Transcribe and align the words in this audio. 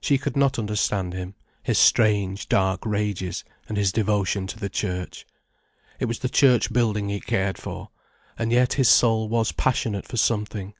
She 0.00 0.18
could 0.18 0.36
not 0.36 0.56
understand 0.56 1.14
him, 1.14 1.34
his 1.64 1.78
strange, 1.78 2.48
dark 2.48 2.86
rages 2.86 3.42
and 3.68 3.76
his 3.76 3.90
devotion 3.90 4.46
to 4.46 4.56
the 4.56 4.68
church. 4.68 5.26
It 5.98 6.04
was 6.04 6.20
the 6.20 6.28
church 6.28 6.72
building 6.72 7.08
he 7.08 7.18
cared 7.18 7.58
for; 7.58 7.88
and 8.38 8.52
yet 8.52 8.74
his 8.74 8.88
soul 8.88 9.28
was 9.28 9.50
passionate 9.50 10.06
for 10.06 10.16
something. 10.16 10.74